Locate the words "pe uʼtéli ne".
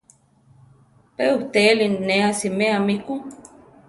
1.15-2.15